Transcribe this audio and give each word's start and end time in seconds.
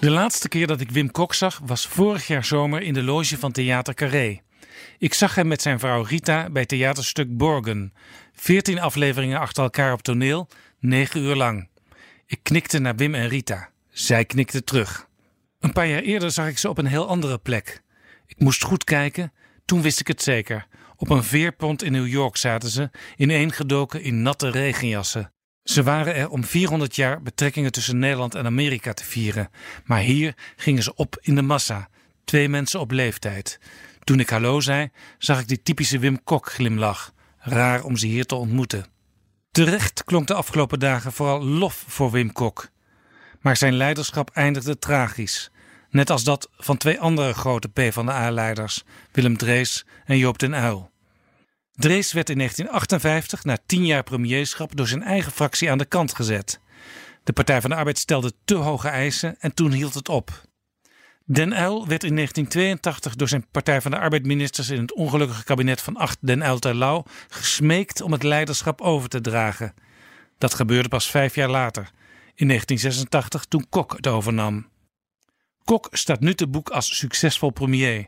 De 0.00 0.10
laatste 0.10 0.48
keer 0.48 0.66
dat 0.66 0.80
ik 0.80 0.90
Wim 0.90 1.10
Kok 1.10 1.34
zag 1.34 1.60
was 1.64 1.86
vorig 1.86 2.26
jaar 2.26 2.44
zomer 2.44 2.82
in 2.82 2.94
de 2.94 3.02
loge 3.02 3.38
van 3.38 3.52
Theater 3.52 3.94
Carré. 3.94 4.40
Ik 4.98 5.14
zag 5.14 5.34
hem 5.34 5.46
met 5.46 5.62
zijn 5.62 5.78
vrouw 5.78 6.02
Rita 6.02 6.50
bij 6.50 6.66
theaterstuk 6.66 7.36
Borgen. 7.36 7.92
Veertien 8.32 8.80
afleveringen 8.80 9.38
achter 9.38 9.62
elkaar 9.62 9.92
op 9.92 10.02
toneel, 10.02 10.48
negen 10.78 11.20
uur 11.20 11.34
lang. 11.34 11.68
Ik 12.26 12.38
knikte 12.42 12.78
naar 12.78 12.96
Wim 12.96 13.14
en 13.14 13.28
Rita. 13.28 13.70
Zij 13.90 14.24
knikte 14.24 14.64
terug. 14.64 15.08
Een 15.60 15.72
paar 15.72 15.86
jaar 15.86 16.02
eerder 16.02 16.30
zag 16.30 16.48
ik 16.48 16.58
ze 16.58 16.68
op 16.68 16.78
een 16.78 16.86
heel 16.86 17.08
andere 17.08 17.38
plek. 17.38 17.82
Ik 18.26 18.40
moest 18.40 18.64
goed 18.64 18.84
kijken, 18.84 19.32
toen 19.64 19.82
wist 19.82 20.00
ik 20.00 20.06
het 20.06 20.22
zeker. 20.22 20.66
Op 20.96 21.10
een 21.10 21.24
veerpont 21.24 21.82
in 21.82 21.92
New 21.92 22.08
York 22.08 22.36
zaten 22.36 22.68
ze, 22.68 22.90
ineengedoken 23.16 24.02
in 24.02 24.22
natte 24.22 24.50
regenjassen. 24.50 25.32
Ze 25.68 25.82
waren 25.82 26.14
er 26.14 26.28
om 26.28 26.44
400 26.44 26.96
jaar 26.96 27.22
betrekkingen 27.22 27.72
tussen 27.72 27.98
Nederland 27.98 28.34
en 28.34 28.46
Amerika 28.46 28.92
te 28.92 29.04
vieren. 29.04 29.50
Maar 29.84 30.00
hier 30.00 30.34
gingen 30.56 30.82
ze 30.82 30.94
op 30.94 31.18
in 31.20 31.34
de 31.34 31.42
massa. 31.42 31.88
Twee 32.24 32.48
mensen 32.48 32.80
op 32.80 32.90
leeftijd. 32.90 33.60
Toen 34.04 34.20
ik 34.20 34.30
hallo 34.30 34.60
zei, 34.60 34.90
zag 35.18 35.40
ik 35.40 35.48
die 35.48 35.62
typische 35.62 35.98
Wim 35.98 36.24
Kok 36.24 36.52
glimlach. 36.52 37.12
Raar 37.38 37.84
om 37.84 37.96
ze 37.96 38.06
hier 38.06 38.24
te 38.24 38.34
ontmoeten. 38.34 38.86
Terecht 39.50 40.04
klonk 40.04 40.26
de 40.26 40.34
afgelopen 40.34 40.78
dagen 40.78 41.12
vooral 41.12 41.44
lof 41.44 41.84
voor 41.86 42.10
Wim 42.10 42.32
Kok. 42.32 42.68
Maar 43.40 43.56
zijn 43.56 43.74
leiderschap 43.74 44.30
eindigde 44.30 44.78
tragisch. 44.78 45.50
Net 45.90 46.10
als 46.10 46.24
dat 46.24 46.50
van 46.56 46.76
twee 46.76 47.00
andere 47.00 47.34
grote 47.34 47.68
PvdA-leiders, 47.68 48.84
Willem 49.12 49.36
Drees 49.36 49.86
en 50.04 50.18
Joop 50.18 50.38
den 50.38 50.54
Uyl. 50.54 50.90
Drees 51.78 52.12
werd 52.12 52.30
in 52.30 52.36
1958, 52.36 53.44
na 53.44 53.58
tien 53.66 53.86
jaar 53.86 54.02
premierschap, 54.02 54.76
door 54.76 54.88
zijn 54.88 55.02
eigen 55.02 55.32
fractie 55.32 55.70
aan 55.70 55.78
de 55.78 55.84
kant 55.84 56.14
gezet. 56.14 56.60
De 57.24 57.32
Partij 57.32 57.60
van 57.60 57.70
de 57.70 57.76
Arbeid 57.76 57.98
stelde 57.98 58.32
te 58.44 58.54
hoge 58.54 58.88
eisen 58.88 59.36
en 59.40 59.54
toen 59.54 59.72
hield 59.72 59.94
het 59.94 60.08
op. 60.08 60.42
Den 61.24 61.52
Uyl 61.52 61.86
werd 61.86 62.04
in 62.04 62.14
1982 62.14 63.16
door 63.16 63.28
zijn 63.28 63.46
Partij 63.50 63.80
van 63.80 63.90
de 63.90 63.98
Arbeid-ministers 63.98 64.68
in 64.68 64.80
het 64.80 64.94
ongelukkige 64.94 65.44
kabinet 65.44 65.80
van 65.80 65.96
Acht 65.96 66.18
Den 66.20 66.42
Uyl 66.42 66.58
Terlouw 66.58 67.04
gesmeekt 67.28 68.00
om 68.00 68.12
het 68.12 68.22
leiderschap 68.22 68.80
over 68.80 69.08
te 69.08 69.20
dragen. 69.20 69.74
Dat 70.38 70.54
gebeurde 70.54 70.88
pas 70.88 71.10
vijf 71.10 71.34
jaar 71.34 71.50
later, 71.50 71.90
in 72.34 72.46
1986, 72.46 73.44
toen 73.44 73.66
Kok 73.68 73.96
het 73.96 74.06
overnam. 74.06 74.68
Kok 75.64 75.88
staat 75.90 76.20
nu 76.20 76.34
te 76.34 76.48
boek 76.48 76.68
als 76.68 76.98
succesvol 76.98 77.50
premier. 77.50 78.06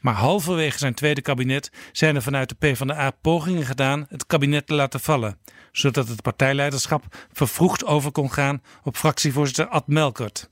Maar 0.00 0.14
halverwege 0.14 0.78
zijn 0.78 0.94
tweede 0.94 1.22
kabinet 1.22 1.70
zijn 1.92 2.14
er 2.14 2.22
vanuit 2.22 2.48
de 2.48 2.54
PvdA 2.54 3.10
pogingen 3.10 3.66
gedaan 3.66 4.06
het 4.08 4.26
kabinet 4.26 4.66
te 4.66 4.74
laten 4.74 5.00
vallen, 5.00 5.38
zodat 5.72 6.08
het 6.08 6.22
partijleiderschap 6.22 7.04
vervroegd 7.32 7.84
over 7.84 8.12
kon 8.12 8.32
gaan 8.32 8.62
op 8.82 8.96
fractievoorzitter 8.96 9.66
Ad 9.66 9.86
Melkert. 9.86 10.50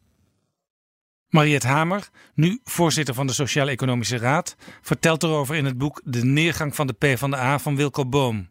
Mariette 1.28 1.66
Hamer, 1.66 2.08
nu 2.34 2.60
voorzitter 2.64 3.14
van 3.14 3.26
de 3.26 3.32
Sociaal-Economische 3.32 4.18
Raad, 4.18 4.56
vertelt 4.80 5.22
erover 5.22 5.56
in 5.56 5.64
het 5.64 5.78
boek 5.78 6.00
De 6.04 6.24
neergang 6.24 6.74
van 6.74 6.86
de 6.86 6.92
PvdA 6.92 7.58
van 7.58 7.76
Wilco 7.76 8.06
Boom. 8.06 8.48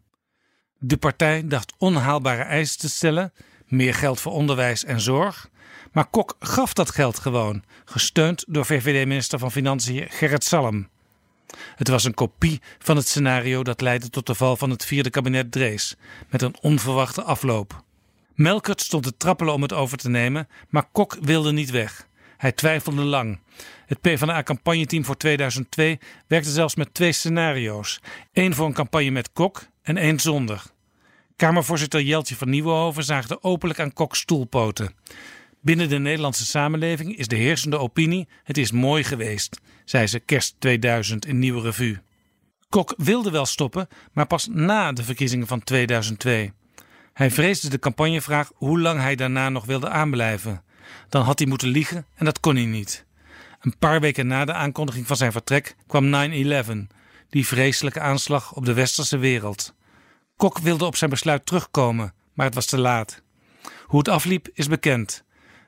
De 0.78 0.96
partij 0.96 1.46
dacht 1.46 1.74
onhaalbare 1.78 2.42
eisen 2.42 2.78
te 2.78 2.88
stellen, 2.88 3.32
meer 3.70 3.94
geld 3.94 4.20
voor 4.20 4.32
onderwijs 4.32 4.84
en 4.84 5.00
zorg, 5.00 5.48
maar 5.92 6.06
Kok 6.06 6.36
gaf 6.38 6.72
dat 6.72 6.90
geld 6.90 7.18
gewoon, 7.18 7.64
gesteund 7.84 8.44
door 8.48 8.66
VVD-minister 8.66 9.38
van 9.38 9.52
Financiën 9.52 10.06
Gerrit 10.10 10.44
Salm. 10.44 10.88
Het 11.76 11.88
was 11.88 12.04
een 12.04 12.14
kopie 12.14 12.60
van 12.78 12.96
het 12.96 13.08
scenario 13.08 13.62
dat 13.62 13.80
leidde 13.80 14.10
tot 14.10 14.26
de 14.26 14.34
val 14.34 14.56
van 14.56 14.70
het 14.70 14.84
vierde 14.84 15.10
kabinet 15.10 15.52
Drees, 15.52 15.96
met 16.28 16.42
een 16.42 16.56
onverwachte 16.60 17.22
afloop. 17.22 17.82
Melkert 18.34 18.80
stond 18.80 19.02
te 19.02 19.16
trappelen 19.16 19.54
om 19.54 19.62
het 19.62 19.72
over 19.72 19.98
te 19.98 20.08
nemen, 20.08 20.48
maar 20.68 20.88
Kok 20.92 21.16
wilde 21.20 21.52
niet 21.52 21.70
weg. 21.70 22.08
Hij 22.36 22.52
twijfelde 22.52 23.02
lang. 23.02 23.38
Het 23.86 24.00
PvdA-campagneteam 24.00 25.04
voor 25.04 25.16
2002 25.16 25.98
werkte 26.26 26.50
zelfs 26.50 26.74
met 26.74 26.94
twee 26.94 27.12
scenario's. 27.12 28.00
één 28.32 28.54
voor 28.54 28.66
een 28.66 28.72
campagne 28.72 29.10
met 29.10 29.32
Kok 29.32 29.66
en 29.82 29.96
één 29.96 30.20
zonder. 30.20 30.62
Kamervoorzitter 31.40 32.02
Jeltje 32.02 32.36
van 32.36 32.48
Nieuwenhoven 32.48 33.04
zaagde 33.04 33.42
openlijk 33.42 33.80
aan 33.80 33.92
Koks 33.92 34.18
stoelpoten. 34.18 34.94
Binnen 35.60 35.88
de 35.88 35.98
Nederlandse 35.98 36.46
samenleving 36.46 37.16
is 37.16 37.28
de 37.28 37.36
heersende 37.36 37.78
opinie: 37.78 38.28
het 38.44 38.58
is 38.58 38.70
mooi 38.70 39.04
geweest, 39.04 39.60
zei 39.84 40.06
ze 40.06 40.18
kerst 40.18 40.54
2000 40.58 41.26
in 41.26 41.38
Nieuwe 41.38 41.60
Revue. 41.60 41.98
Kok 42.68 42.94
wilde 42.96 43.30
wel 43.30 43.46
stoppen, 43.46 43.88
maar 44.12 44.26
pas 44.26 44.48
na 44.50 44.92
de 44.92 45.02
verkiezingen 45.02 45.46
van 45.46 45.62
2002. 45.62 46.52
Hij 47.12 47.30
vreesde 47.30 47.68
de 47.68 47.78
campagnevraag 47.78 48.50
hoe 48.54 48.80
lang 48.80 49.00
hij 49.00 49.16
daarna 49.16 49.48
nog 49.48 49.64
wilde 49.64 49.88
aanblijven. 49.88 50.62
Dan 51.08 51.22
had 51.22 51.38
hij 51.38 51.48
moeten 51.48 51.68
liegen 51.68 52.06
en 52.14 52.24
dat 52.24 52.40
kon 52.40 52.56
hij 52.56 52.66
niet. 52.66 53.06
Een 53.60 53.78
paar 53.78 54.00
weken 54.00 54.26
na 54.26 54.44
de 54.44 54.52
aankondiging 54.52 55.06
van 55.06 55.16
zijn 55.16 55.32
vertrek 55.32 55.76
kwam 55.86 56.30
9-11, 56.30 56.94
die 57.30 57.46
vreselijke 57.46 58.00
aanslag 58.00 58.52
op 58.52 58.64
de 58.64 58.72
westerse 58.72 59.18
wereld. 59.18 59.74
Kok 60.40 60.58
wilde 60.58 60.84
op 60.84 60.96
zijn 60.96 61.10
besluit 61.10 61.46
terugkomen, 61.46 62.12
maar 62.34 62.46
het 62.46 62.54
was 62.54 62.66
te 62.66 62.78
laat. 62.78 63.22
Hoe 63.84 63.98
het 63.98 64.08
afliep 64.08 64.48
is 64.52 64.68
bekend. 64.68 65.24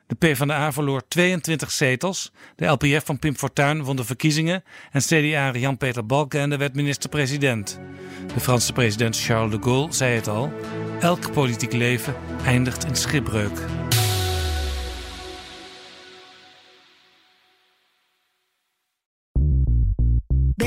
De 0.07 0.15
PvdA 0.15 0.71
verloor 0.71 1.07
22 1.07 1.71
zetels. 1.71 2.31
De 2.55 2.65
LPF 2.65 3.05
van 3.05 3.19
Pim 3.19 3.35
Fortuyn 3.35 3.83
won 3.83 3.95
de 3.95 4.03
verkiezingen. 4.03 4.63
En 4.91 5.01
CDA 5.01 5.51
Jan-Peter 5.51 6.05
Balkenende 6.05 6.57
werd 6.57 6.75
minister-president. 6.75 7.79
De 8.33 8.39
Franse 8.39 8.73
president 8.73 9.19
Charles 9.19 9.51
de 9.51 9.61
Gaulle 9.61 9.91
zei 9.91 10.15
het 10.15 10.27
al. 10.27 10.53
Elk 10.99 11.31
politiek 11.31 11.73
leven 11.73 12.15
eindigt 12.45 12.85
in 12.85 12.95
schipbreuk. 12.95 13.59